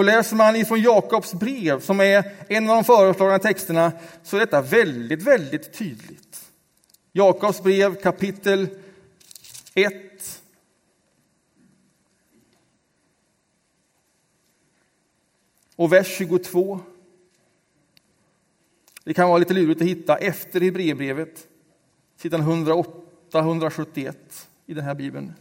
Och 0.00 0.06
läser 0.06 0.36
man 0.36 0.56
ifrån 0.56 0.80
Jakobs 0.80 1.34
brev, 1.34 1.80
som 1.80 2.00
är 2.00 2.32
en 2.48 2.70
av 2.70 2.76
de 2.76 2.84
föreslagna 2.84 3.38
texterna, 3.38 3.92
så 4.22 4.36
är 4.36 4.40
detta 4.40 4.62
väldigt, 4.62 5.22
väldigt 5.22 5.72
tydligt. 5.72 6.50
Jakobs 7.12 7.62
brev 7.62 7.94
kapitel 7.94 8.68
1. 9.74 10.42
Och 15.76 15.92
vers 15.92 16.16
22. 16.18 16.80
Det 19.04 19.14
kan 19.14 19.28
vara 19.28 19.38
lite 19.38 19.54
lurigt 19.54 19.80
att 19.80 19.88
hitta 19.88 20.16
efter 20.16 20.60
Hebreerbrevet, 20.60 21.48
sidan 22.16 22.66
108-171 23.32 24.14
i 24.66 24.74
den 24.74 24.84
här 24.84 24.94
bibeln. 24.94 25.34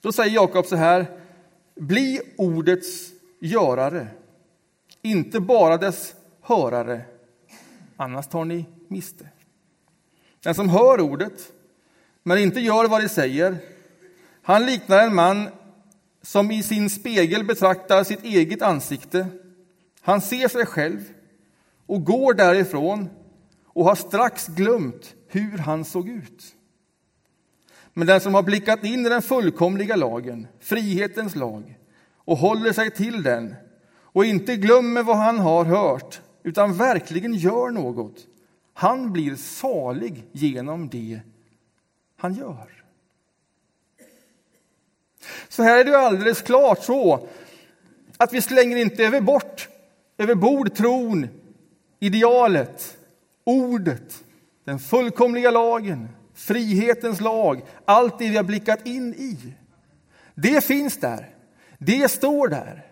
Då 0.00 0.12
säger 0.12 0.34
Jakob 0.34 0.66
så 0.66 0.76
här 0.76 1.21
bli 1.82 2.20
ordets 2.36 3.12
görare, 3.40 4.06
inte 5.02 5.40
bara 5.40 5.76
dess 5.76 6.14
hörare, 6.40 7.02
annars 7.96 8.26
tar 8.26 8.44
ni 8.44 8.64
miste. 8.88 9.28
Den 10.42 10.54
som 10.54 10.68
hör 10.68 11.00
ordet, 11.00 11.52
men 12.22 12.38
inte 12.38 12.60
gör 12.60 12.88
vad 12.88 13.02
det 13.02 13.08
säger, 13.08 13.56
han 14.42 14.66
liknar 14.66 14.98
en 14.98 15.14
man 15.14 15.48
som 16.22 16.50
i 16.50 16.62
sin 16.62 16.90
spegel 16.90 17.44
betraktar 17.44 18.04
sitt 18.04 18.24
eget 18.24 18.62
ansikte. 18.62 19.26
Han 20.00 20.20
ser 20.20 20.48
sig 20.48 20.66
själv 20.66 21.00
och 21.86 22.04
går 22.04 22.34
därifrån 22.34 23.08
och 23.66 23.84
har 23.84 23.94
strax 23.94 24.46
glömt 24.46 25.14
hur 25.28 25.58
han 25.58 25.84
såg 25.84 26.08
ut. 26.08 26.54
Men 27.94 28.06
den 28.06 28.20
som 28.20 28.34
har 28.34 28.42
blickat 28.42 28.84
in 28.84 29.06
i 29.06 29.08
den 29.08 29.22
fullkomliga 29.22 29.96
lagen, 29.96 30.46
frihetens 30.60 31.36
lag, 31.36 31.78
och 32.16 32.36
håller 32.36 32.72
sig 32.72 32.90
till 32.90 33.22
den 33.22 33.54
och 34.02 34.24
inte 34.24 34.56
glömmer 34.56 35.02
vad 35.02 35.16
han 35.16 35.38
har 35.38 35.64
hört 35.64 36.20
utan 36.42 36.74
verkligen 36.74 37.34
gör 37.34 37.70
något, 37.70 38.16
han 38.74 39.12
blir 39.12 39.36
salig 39.36 40.24
genom 40.32 40.88
det 40.88 41.20
han 42.16 42.34
gör. 42.34 42.84
Så 45.48 45.62
här 45.62 45.80
är 45.80 45.84
det 45.84 45.98
alldeles 45.98 46.42
klart 46.42 46.84
så 46.84 47.28
att 48.16 48.32
vi 48.32 48.42
slänger 48.42 48.76
inte 48.76 49.04
över 49.04 49.20
bort 49.20 49.68
över 50.18 50.34
bord 50.34 50.74
tron, 50.74 51.28
idealet, 52.00 52.98
ordet, 53.44 54.24
den 54.64 54.78
fullkomliga 54.78 55.50
lagen, 55.50 56.08
frihetens 56.42 57.20
lag, 57.20 57.60
allt 57.84 58.18
det 58.18 58.28
vi 58.28 58.36
har 58.36 58.44
blickat 58.44 58.86
in 58.86 59.14
i. 59.14 59.36
Det 60.34 60.64
finns 60.64 60.96
där. 60.96 61.28
Det 61.78 62.10
står 62.10 62.48
där. 62.48 62.86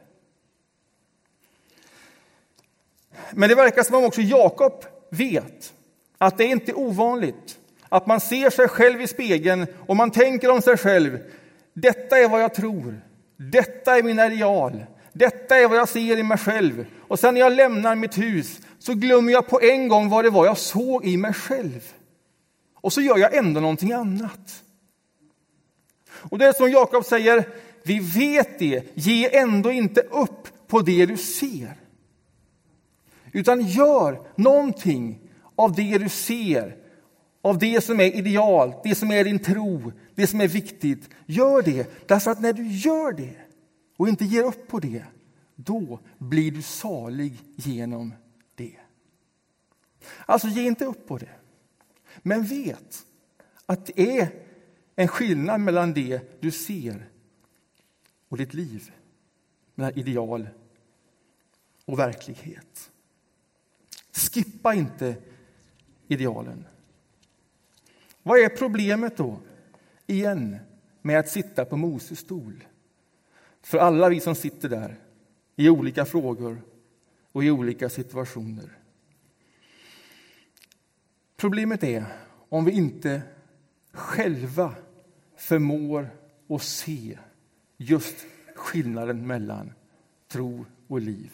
Men 3.30 3.48
det 3.48 3.54
verkar 3.54 3.82
som 3.82 3.94
om 3.94 4.04
också 4.04 4.20
Jakob 4.20 4.84
vet 5.10 5.72
att 6.18 6.38
det 6.38 6.44
inte 6.44 6.70
är 6.70 6.78
ovanligt 6.78 7.58
att 7.88 8.06
man 8.06 8.20
ser 8.20 8.50
sig 8.50 8.68
själv 8.68 9.00
i 9.00 9.06
spegeln 9.06 9.66
och 9.86 9.96
man 9.96 10.10
tänker 10.10 10.50
om 10.50 10.62
sig 10.62 10.76
själv. 10.76 11.18
Detta 11.74 12.18
är 12.18 12.28
vad 12.28 12.42
jag 12.42 12.54
tror. 12.54 13.00
Detta 13.36 13.98
är 13.98 14.02
mina 14.02 14.26
ideal. 14.26 14.84
Detta 15.12 15.56
är 15.56 15.68
vad 15.68 15.78
jag 15.78 15.88
ser 15.88 16.18
i 16.18 16.22
mig 16.22 16.38
själv. 16.38 16.86
Och 17.08 17.18
sen 17.18 17.34
när 17.34 17.40
jag 17.40 17.52
lämnar 17.52 17.94
mitt 17.94 18.18
hus 18.18 18.60
så 18.78 18.94
glömmer 18.94 19.32
jag 19.32 19.46
på 19.46 19.60
en 19.60 19.88
gång 19.88 20.08
vad 20.08 20.24
det 20.24 20.30
var 20.30 20.46
jag 20.46 20.58
såg 20.58 21.04
i 21.04 21.16
mig 21.16 21.32
själv. 21.32 21.92
Och 22.80 22.92
så 22.92 23.00
gör 23.00 23.18
jag 23.18 23.34
ändå 23.34 23.60
någonting 23.60 23.92
annat. 23.92 24.62
Och 26.10 26.38
det 26.38 26.46
är 26.46 26.52
som 26.52 26.70
Jakob 26.70 27.04
säger, 27.04 27.48
vi 27.82 27.98
vet 27.98 28.58
det, 28.58 28.84
ge 28.94 29.36
ändå 29.36 29.70
inte 29.70 30.00
upp 30.00 30.48
på 30.66 30.80
det 30.80 31.06
du 31.06 31.16
ser. 31.16 31.76
Utan 33.32 33.66
gör 33.66 34.20
någonting 34.36 35.18
av 35.56 35.74
det 35.74 35.98
du 35.98 36.08
ser, 36.08 36.76
av 37.42 37.58
det 37.58 37.80
som 37.80 38.00
är 38.00 38.16
idealt, 38.16 38.76
det 38.84 38.94
som 38.94 39.10
är 39.10 39.24
din 39.24 39.38
tro, 39.38 39.92
det 40.14 40.26
som 40.26 40.40
är 40.40 40.48
viktigt. 40.48 41.08
Gör 41.26 41.62
det, 41.62 42.08
därför 42.08 42.30
att 42.30 42.40
när 42.40 42.52
du 42.52 42.66
gör 42.68 43.12
det 43.12 43.36
och 43.96 44.08
inte 44.08 44.24
ger 44.24 44.42
upp 44.42 44.68
på 44.68 44.78
det, 44.78 45.04
då 45.54 45.98
blir 46.18 46.50
du 46.50 46.62
salig 46.62 47.32
genom 47.56 48.14
det. 48.54 48.76
Alltså, 50.26 50.48
ge 50.48 50.62
inte 50.62 50.84
upp 50.84 51.08
på 51.08 51.18
det. 51.18 51.28
Men 52.22 52.42
vet 52.42 53.06
att 53.66 53.86
det 53.86 54.18
är 54.18 54.30
en 54.96 55.08
skillnad 55.08 55.60
mellan 55.60 55.92
det 55.92 56.40
du 56.40 56.50
ser 56.50 57.08
och 58.28 58.36
ditt 58.36 58.54
liv, 58.54 58.92
mellan 59.74 59.98
ideal 59.98 60.48
och 61.84 61.98
verklighet. 61.98 62.90
Skippa 64.12 64.74
inte 64.74 65.16
idealen. 66.08 66.64
Vad 68.22 68.38
är 68.38 68.48
problemet 68.48 69.16
då, 69.16 69.40
igen, 70.06 70.56
med 71.02 71.18
att 71.18 71.28
sitta 71.28 71.64
på 71.64 71.76
Moses 71.76 72.18
stol? 72.18 72.64
För 73.62 73.78
alla 73.78 74.08
vi 74.08 74.20
som 74.20 74.34
sitter 74.34 74.68
där, 74.68 74.96
i 75.56 75.68
olika 75.68 76.04
frågor 76.04 76.62
och 77.32 77.44
i 77.44 77.50
olika 77.50 77.88
situationer. 77.88 78.79
Problemet 81.40 81.84
är 81.84 82.06
om 82.48 82.64
vi 82.64 82.72
inte 82.72 83.22
själva 83.92 84.74
förmår 85.36 86.10
att 86.48 86.62
se 86.62 87.18
just 87.76 88.14
skillnaden 88.54 89.26
mellan 89.26 89.72
tro 90.28 90.64
och 90.88 91.00
liv, 91.00 91.30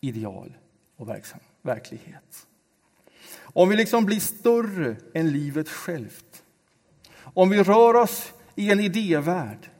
ideal 0.00 0.56
och 0.96 1.08
verksam, 1.08 1.40
verklighet. 1.62 2.46
Om 3.38 3.68
vi 3.68 3.76
liksom 3.76 4.04
blir 4.04 4.20
större 4.20 4.96
än 5.14 5.32
livet 5.32 5.68
självt. 5.68 6.42
Om 7.20 7.48
vi 7.50 7.62
rör 7.62 7.94
oss 7.94 8.32
i 8.54 8.70
en 8.70 8.80
idévärld. 8.80 9.70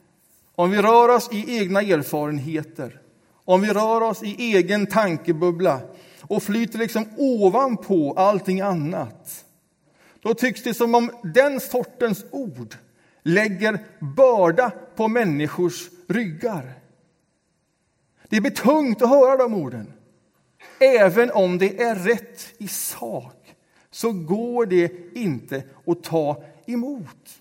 Om 0.55 0.71
vi 0.71 0.83
rör 0.83 1.09
oss 1.17 1.29
i 1.33 1.59
egna 1.59 1.81
erfarenheter. 1.81 3.01
Om 3.33 3.61
vi 3.61 3.69
rör 3.69 4.01
oss 4.01 4.23
i 4.23 4.55
egen 4.55 4.87
tankebubbla 4.87 5.81
och 6.23 6.43
flyter 6.43 6.79
liksom 6.79 7.07
ovanpå 7.17 8.15
allting 8.17 8.61
annat. 8.61 9.45
Då 10.21 10.35
tycks 10.35 10.63
det 10.63 10.75
som 10.75 10.95
om 10.95 11.11
den 11.23 11.61
sortens 11.61 12.25
ord 12.31 12.75
lägger 13.23 13.79
börda 14.17 14.71
på 14.97 15.09
människors 15.09 15.89
ryggar. 16.09 16.73
Det 18.29 18.41
blir 18.41 18.51
tungt 18.51 19.03
att 19.03 19.09
höra 19.09 19.37
de 19.37 19.55
orden. 19.55 19.93
Även 20.81 21.31
om 21.31 21.59
det 21.59 21.83
är 21.83 21.95
rätt 21.95 22.55
i 22.59 22.69
sak 22.69 23.55
så 23.91 24.13
går 24.13 24.67
det 24.67 24.93
inte 25.15 25.63
att 25.87 26.03
ta 26.03 26.45
emot. 26.67 27.41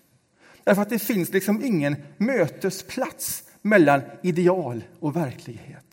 Därför 0.64 0.82
att 0.82 0.90
det 0.90 0.98
finns 0.98 1.32
liksom 1.32 1.64
ingen 1.64 1.96
mötesplats 2.16 3.44
mellan 3.62 4.02
ideal 4.22 4.84
och 5.00 5.16
verklighet. 5.16 5.89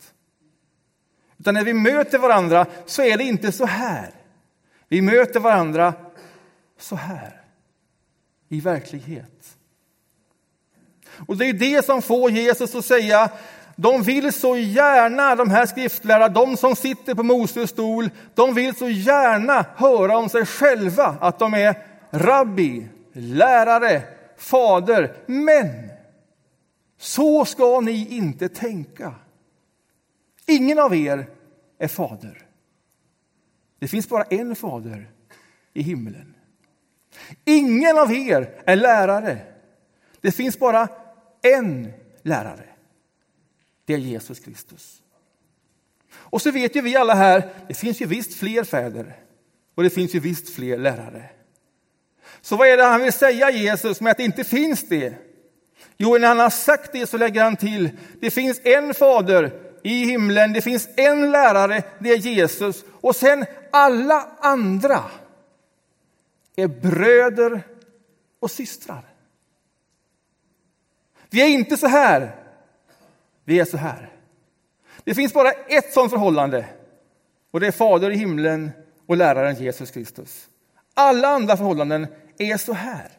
Utan 1.38 1.54
när 1.54 1.64
vi 1.64 1.74
möter 1.74 2.18
varandra 2.18 2.66
så 2.86 3.02
är 3.02 3.18
det 3.18 3.24
inte 3.24 3.52
så 3.52 3.66
här. 3.66 4.10
Vi 4.88 5.02
möter 5.02 5.40
varandra 5.40 5.94
så 6.78 6.96
här, 6.96 7.40
i 8.48 8.60
verklighet. 8.60 9.56
Och 11.26 11.36
det 11.36 11.44
är 11.44 11.52
det 11.52 11.84
som 11.84 12.02
får 12.02 12.30
Jesus 12.30 12.74
att 12.74 12.84
säga 12.84 13.30
de 13.80 14.02
vill 14.02 14.32
så 14.32 14.56
gärna, 14.56 15.34
de 15.34 15.50
här 15.50 15.66
skriftlärarna, 15.66 16.28
de 16.28 16.56
som 16.56 16.76
sitter 16.76 17.14
på 17.14 17.22
Moses 17.22 17.70
stol, 17.70 18.10
de 18.34 18.54
vill 18.54 18.74
så 18.74 18.88
gärna 18.88 19.66
höra 19.76 20.18
om 20.18 20.28
sig 20.28 20.46
själva 20.46 21.16
att 21.20 21.38
de 21.38 21.54
är 21.54 21.74
rabbi, 22.10 22.88
lärare, 23.12 24.02
fader. 24.36 25.12
Men 25.26 25.90
så 27.00 27.44
ska 27.44 27.80
ni 27.80 28.16
inte 28.16 28.48
tänka. 28.48 29.14
Ingen 30.48 30.78
av 30.78 30.94
er 30.94 31.26
är 31.78 31.88
fader. 31.88 32.42
Det 33.78 33.88
finns 33.88 34.08
bara 34.08 34.22
en 34.22 34.56
fader 34.56 35.10
i 35.74 35.82
himlen. 35.82 36.34
Ingen 37.44 37.98
av 37.98 38.12
er 38.12 38.62
är 38.64 38.76
lärare. 38.76 39.38
Det 40.20 40.32
finns 40.32 40.58
bara 40.58 40.88
en 41.42 41.92
lärare. 42.22 42.64
Det 43.84 43.94
är 43.94 43.98
Jesus 43.98 44.40
Kristus. 44.40 45.02
Och 46.10 46.42
så 46.42 46.50
vet 46.50 46.76
ju 46.76 46.80
vi 46.80 46.96
alla 46.96 47.14
här, 47.14 47.50
det 47.68 47.74
finns 47.74 48.00
ju 48.02 48.06
visst 48.06 48.34
fler 48.34 48.64
fäder 48.64 49.16
och 49.74 49.82
det 49.82 49.90
finns 49.90 50.14
ju 50.14 50.20
visst 50.20 50.54
fler 50.54 50.78
lärare. 50.78 51.24
Så 52.40 52.56
vad 52.56 52.68
är 52.68 52.76
det 52.76 52.84
han 52.84 53.02
vill 53.02 53.12
säga 53.12 53.50
Jesus 53.50 54.00
med 54.00 54.10
att 54.10 54.16
det 54.16 54.24
inte 54.24 54.44
finns 54.44 54.88
det? 54.88 55.14
Jo, 55.96 56.18
när 56.18 56.28
han 56.28 56.38
har 56.38 56.50
sagt 56.50 56.92
det 56.92 57.06
så 57.06 57.16
lägger 57.16 57.42
han 57.42 57.56
till, 57.56 57.90
det 58.20 58.30
finns 58.30 58.60
en 58.64 58.94
fader 58.94 59.67
i 59.82 60.04
himlen, 60.04 60.52
det 60.52 60.60
finns 60.60 60.88
en 60.96 61.30
lärare, 61.30 61.82
det 61.98 62.10
är 62.10 62.16
Jesus. 62.16 62.84
Och 63.00 63.16
sen 63.16 63.44
alla 63.70 64.28
andra 64.38 65.04
är 66.56 66.68
bröder 66.68 67.62
och 68.40 68.50
systrar. 68.50 69.04
Vi 71.30 71.42
är 71.42 71.48
inte 71.48 71.76
så 71.76 71.86
här, 71.86 72.36
vi 73.44 73.60
är 73.60 73.64
så 73.64 73.76
här. 73.76 74.10
Det 75.04 75.14
finns 75.14 75.32
bara 75.32 75.50
ett 75.50 75.92
sådant 75.92 76.12
förhållande 76.12 76.66
och 77.50 77.60
det 77.60 77.66
är 77.66 77.72
Fader 77.72 78.10
i 78.10 78.16
himlen 78.16 78.70
och 79.06 79.16
läraren 79.16 79.54
Jesus 79.54 79.90
Kristus. 79.90 80.48
Alla 80.94 81.28
andra 81.28 81.56
förhållanden 81.56 82.06
är 82.38 82.56
så 82.56 82.72
här. 82.72 83.18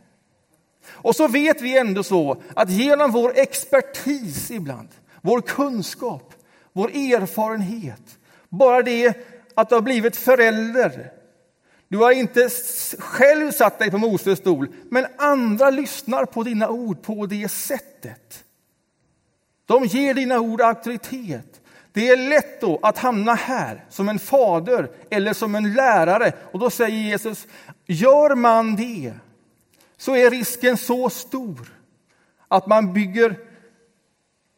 Och 0.87 1.15
så 1.15 1.27
vet 1.27 1.61
vi 1.61 1.77
ändå 1.77 2.03
så 2.03 2.41
att 2.55 2.69
genom 2.69 3.11
vår 3.11 3.33
expertis 3.35 4.51
ibland, 4.51 4.89
vår 5.21 5.41
kunskap, 5.41 6.33
vår 6.79 6.89
erfarenhet, 6.89 8.19
bara 8.49 8.81
det 8.81 9.17
att 9.55 9.69
du 9.69 9.75
har 9.75 9.81
blivit 9.81 10.15
förälder, 10.15 11.11
du 11.87 11.97
har 11.97 12.11
inte 12.11 12.49
själv 12.99 13.51
satt 13.51 13.79
dig 13.79 13.91
på 13.91 13.97
Moses 13.97 14.39
stol, 14.39 14.67
men 14.89 15.05
andra 15.17 15.69
lyssnar 15.69 16.25
på 16.25 16.43
dina 16.43 16.69
ord 16.69 17.01
på 17.01 17.25
det 17.25 17.49
sättet. 17.49 18.43
De 19.65 19.85
ger 19.85 20.13
dina 20.13 20.39
ord 20.39 20.61
auktoritet. 20.61 21.61
Det 21.91 22.09
är 22.09 22.17
lätt 22.29 22.61
då 22.61 22.79
att 22.81 22.97
hamna 22.97 23.33
här 23.33 23.85
som 23.89 24.09
en 24.09 24.19
fader 24.19 24.91
eller 25.09 25.33
som 25.33 25.55
en 25.55 25.73
lärare. 25.73 26.33
Och 26.51 26.59
då 26.59 26.69
säger 26.69 26.97
Jesus, 26.97 27.47
gör 27.85 28.35
man 28.35 28.75
det 28.75 29.13
så 29.97 30.15
är 30.15 30.29
risken 30.29 30.77
så 30.77 31.09
stor 31.09 31.73
att 32.47 32.67
man 32.67 32.93
bygger, 32.93 33.39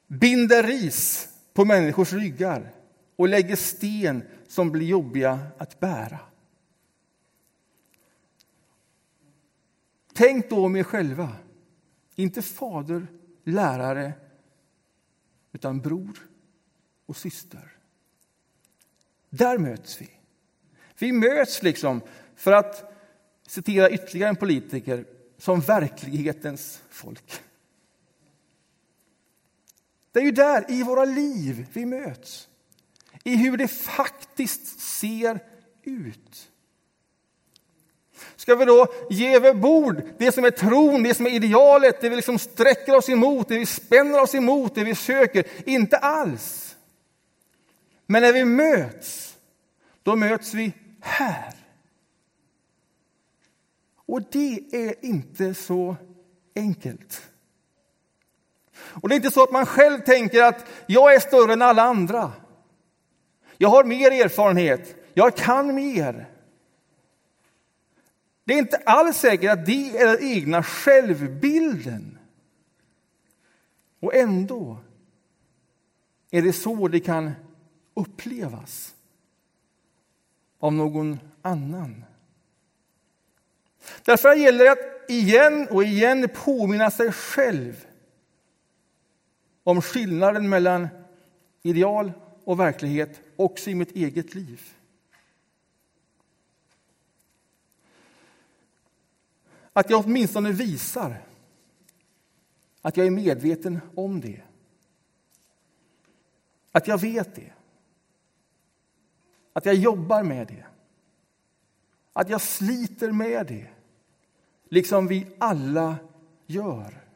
binder 0.08 0.64
ris 0.64 1.31
på 1.54 1.66
människors 1.66 2.14
ryggar 2.14 2.74
och 3.16 3.28
lägger 3.28 3.56
sten 3.56 4.24
som 4.48 4.72
blir 4.72 4.88
jobbiga 4.88 5.40
att 5.58 5.80
bära. 5.80 6.20
Tänk 10.14 10.50
då 10.50 10.66
om 10.66 10.76
er 10.76 10.84
själva, 10.84 11.36
inte 12.16 12.42
fader, 12.42 13.08
lärare, 13.44 14.14
utan 15.52 15.80
bror 15.80 16.28
och 17.06 17.18
syster. 17.18 17.78
Där 19.30 19.58
möts 19.58 20.02
vi. 20.02 20.10
Vi 21.00 21.12
möts 21.12 21.64
liksom, 21.64 22.02
för 22.36 22.52
att 22.52 22.94
citera 23.48 23.90
ytterligare 23.90 24.30
en 24.30 24.36
politiker, 24.36 25.06
som 25.38 25.60
verklighetens 25.60 26.82
folk. 26.90 27.42
Det 30.12 30.20
är 30.20 30.24
ju 30.24 30.32
där, 30.32 30.66
i 30.70 30.84
våra 30.84 31.06
liv, 31.06 31.68
vi 31.74 31.86
möts. 31.86 32.48
I 33.24 33.36
hur 33.36 33.58
det 33.58 33.68
faktiskt 33.68 34.80
ser 34.80 35.40
ut. 35.84 36.52
Ska 38.36 38.56
vi 38.56 38.66
då 38.66 38.88
ge 39.10 39.36
över 39.36 39.54
bord 39.54 40.04
det 40.18 40.32
som 40.32 40.46
är 40.46 40.52
tron, 40.52 41.04
det 41.04 41.14
som 41.14 41.26
är 41.26 41.32
idealet, 41.32 42.02
det 42.02 42.10
vi 42.10 42.16
liksom 42.16 42.40
sträcker 42.40 42.96
oss 42.96 43.10
emot, 43.10 43.48
det 43.48 43.60
vi 43.60 43.66
spänner 43.66 44.22
oss 44.22 44.36
emot, 44.36 44.76
det 44.76 44.84
vi 44.84 44.96
söker? 44.96 45.48
Inte 45.66 45.98
alls. 45.98 46.76
Men 48.06 48.22
när 48.22 48.34
vi 48.34 48.46
möts, 48.46 49.38
då 50.04 50.16
möts 50.16 50.54
vi 50.54 50.74
här. 51.00 51.54
Och 53.96 54.22
det 54.32 54.60
är 54.72 55.06
inte 55.06 55.54
så 55.54 55.96
enkelt. 56.56 57.31
Och 58.82 59.10
det 59.10 59.16
är 59.16 59.18
inte 59.18 59.32
så 59.32 59.44
att 59.44 59.52
man 59.52 59.66
själv 59.66 60.00
tänker 60.00 60.44
att 60.44 60.66
jag 60.86 61.16
är 61.16 61.20
större 61.20 61.54
än 61.54 61.62
alla 61.62 61.84
andra. 61.84 62.32
Jag 63.58 63.70
har 63.70 63.84
mer 63.84 64.12
erfarenhet, 64.12 64.96
jag 65.14 65.38
kan 65.38 65.76
mer. 65.76 66.30
Det 68.44 68.54
är 68.54 68.58
inte 68.58 68.78
alls 68.78 69.18
säkert 69.18 69.52
att 69.52 69.66
det 69.66 69.98
är 69.98 70.08
den 70.08 70.32
egna 70.32 70.64
självbilden. 70.64 72.18
Och 74.00 74.16
ändå 74.16 74.78
är 76.32 76.42
det 76.42 76.54
så 76.54 76.88
det 76.88 77.00
kan 77.00 77.32
upplevas 77.94 78.94
av 80.60 80.74
någon 80.74 81.20
annan. 81.42 82.04
Därför 84.06 84.36
gäller 84.36 84.66
det 84.66 84.72
att 84.72 85.10
igen 85.10 85.68
och 85.72 85.84
igen 85.84 86.30
påminna 86.34 86.92
sig 86.92 87.12
själv 87.12 87.86
om 89.64 89.82
skillnaden 89.82 90.50
mellan 90.50 90.88
ideal 91.62 92.12
och 92.44 92.60
verklighet 92.60 93.22
också 93.36 93.70
i 93.70 93.76
mitt 93.76 93.92
eget 93.92 94.36
liv. 94.36 94.76
Att 99.74 99.90
jag 99.90 100.06
åtminstone 100.06 100.52
visar 100.52 101.22
att 102.82 102.98
jag 102.98 103.08
är 103.08 103.12
medveten 103.12 103.80
om 103.96 104.22
det. 104.22 104.42
Att 106.72 106.88
jag 106.88 107.02
vet 107.02 107.36
det. 107.36 107.52
Att 109.54 109.66
jag 109.66 109.76
jobbar 109.76 110.24
med 110.24 110.48
det. 110.48 110.66
Att 112.14 112.30
jag 112.30 112.42
sliter 112.42 113.12
med 113.12 113.48
det. 113.48 113.68
Liksom 114.70 115.08
vi 115.08 115.28
alla 115.38 115.96
gör. 116.46 117.11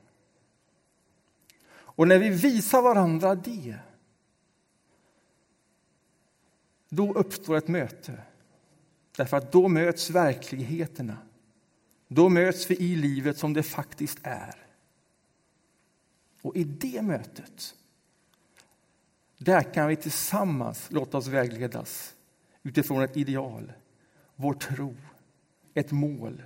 Och 1.95 2.07
när 2.07 2.19
vi 2.19 2.29
visar 2.29 2.81
varandra 2.81 3.35
det, 3.35 3.77
då 6.89 7.13
uppstår 7.13 7.57
ett 7.57 7.67
möte. 7.67 8.21
Därför 9.17 9.37
att 9.37 9.51
då 9.51 9.67
möts 9.67 10.09
verkligheterna. 10.09 11.17
Då 12.07 12.29
möts 12.29 12.71
vi 12.71 12.75
i 12.75 12.95
livet 12.95 13.37
som 13.37 13.53
det 13.53 13.63
faktiskt 13.63 14.19
är. 14.23 14.55
Och 16.41 16.55
i 16.55 16.63
det 16.63 17.01
mötet, 17.01 17.75
där 19.37 19.73
kan 19.73 19.87
vi 19.87 19.95
tillsammans 19.95 20.91
låta 20.91 21.17
oss 21.17 21.27
vägledas 21.27 22.15
utifrån 22.63 23.01
ett 23.03 23.17
ideal, 23.17 23.73
vår 24.35 24.53
tro, 24.53 24.95
ett 25.73 25.91
mål, 25.91 26.43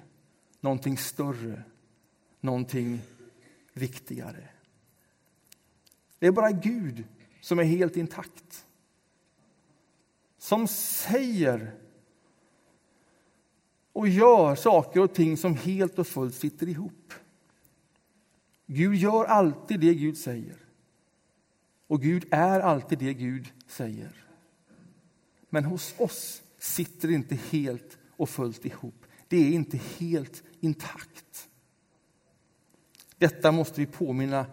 någonting 0.60 0.98
större, 0.98 1.64
någonting 2.42 3.02
viktigare. 3.74 4.48
Det 6.20 6.28
är 6.28 6.32
bara 6.32 6.52
Gud 6.52 7.04
som 7.42 7.60
är 7.60 7.64
helt 7.64 7.98
intakt. 7.98 8.66
Som 10.38 10.68
säger 10.68 11.76
och 13.94 14.08
gör 14.08 14.56
saker 14.56 15.00
och 15.00 15.14
ting 15.14 15.38
som 15.38 15.56
helt 15.56 16.00
och 16.00 16.08
fullt 16.08 16.36
sitter 16.36 16.70
ihop. 16.70 17.14
Gud 18.66 18.96
gör 18.96 19.26
alltid 19.26 19.80
det 19.80 19.94
Gud 19.94 20.18
säger. 20.18 20.56
Och 21.88 22.02
Gud 22.02 22.26
är 22.32 22.60
alltid 22.60 23.00
det 23.00 23.14
Gud 23.14 23.54
säger. 23.68 24.26
Men 25.50 25.66
hos 25.66 25.96
oss 25.98 26.42
sitter 26.58 27.08
det 27.08 27.14
inte 27.14 27.36
helt 27.36 27.98
och 28.18 28.30
fullt 28.30 28.66
ihop. 28.66 29.06
Det 29.28 29.38
är 29.38 29.52
inte 29.52 29.78
helt 29.78 30.44
intakt. 30.60 31.50
Detta 33.18 33.52
måste 33.52 33.82
vi 33.82 33.88
påminna 33.88 34.46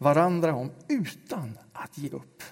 varandra 0.00 0.54
om 0.54 0.70
utan 0.88 1.58
att 1.72 1.98
ge 1.98 2.10
upp. 2.10 2.42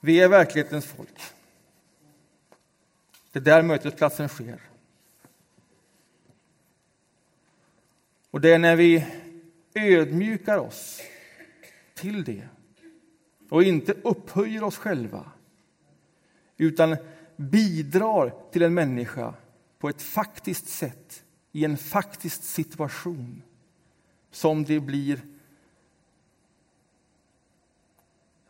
Vi 0.00 0.20
är 0.20 0.28
verklighetens 0.28 0.86
folk. 0.86 1.20
Det 3.32 3.38
är 3.38 3.42
där 3.42 3.62
mötesplatsen 3.62 4.28
sker. 4.28 4.60
Och 8.30 8.40
det 8.40 8.52
är 8.52 8.58
när 8.58 8.76
vi 8.76 9.06
ödmjukar 9.74 10.58
oss 10.58 11.00
till 11.94 12.24
det 12.24 12.48
och 13.48 13.62
inte 13.62 13.92
upphöjer 13.92 14.64
oss 14.64 14.76
själva 14.76 15.32
utan 16.56 16.96
bidrar 17.36 18.50
till 18.52 18.62
en 18.62 18.74
människa 18.74 19.34
på 19.78 19.88
ett 19.88 20.02
faktiskt 20.02 20.68
sätt 20.68 21.24
i 21.58 21.64
en 21.64 21.76
faktisk 21.76 22.42
situation 22.42 23.42
som 24.30 24.64
det 24.64 24.80
blir 24.80 25.20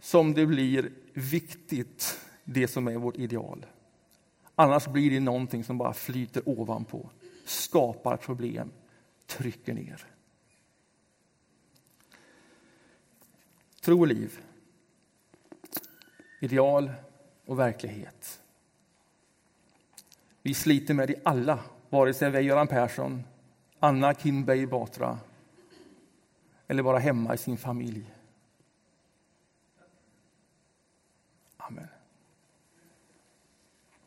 som 0.01 0.35
det 0.35 0.47
blir 0.47 0.93
viktigt, 1.13 2.21
det 2.45 2.69
som 2.69 2.89
är 2.89 2.97
vårt 2.97 3.17
ideal. 3.17 3.67
Annars 4.55 4.87
blir 4.87 5.11
det 5.11 5.21
någonting 5.21 5.65
som 5.65 5.79
bara 5.79 5.95
flyter 5.95 6.49
ovanpå, 6.49 7.11
skapar 7.45 8.17
problem, 8.17 8.71
trycker 9.27 9.75
ner. 9.75 10.07
Tro 13.81 14.01
och 14.01 14.07
liv, 14.07 14.41
ideal 16.41 16.93
och 17.45 17.59
verklighet. 17.59 18.41
Vi 20.43 20.55
sliter 20.55 20.95
med 20.95 21.09
det 21.09 21.21
alla 21.25 21.65
vare 21.91 22.15
sig 22.15 22.31
vi 22.31 22.39
är 22.39 22.43
Göran 22.43 22.67
Persson, 22.67 23.23
Anna 23.81 24.15
Kinberg 24.15 24.67
Batra 24.67 25.19
eller 26.67 26.83
bara 26.83 26.99
hemma 26.99 27.35
i 27.35 27.39
sin 27.39 27.57
familj. 27.57 28.15